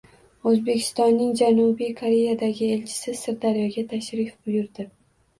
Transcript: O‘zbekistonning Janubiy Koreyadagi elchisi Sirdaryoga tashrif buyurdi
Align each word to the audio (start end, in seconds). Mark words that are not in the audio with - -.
O‘zbekistonning 0.51 1.33
Janubiy 1.41 1.91
Koreyadagi 1.99 2.69
elchisi 2.77 3.13
Sirdaryoga 3.19 3.83
tashrif 3.91 4.33
buyurdi 4.49 4.87